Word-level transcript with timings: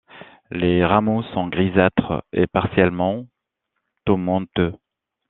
Les 0.49 0.83
rameaux 0.83 1.21
sont 1.31 1.47
grisâtres 1.47 2.23
et 2.33 2.47
partiellement 2.47 3.27
tomenteux. 4.03 4.73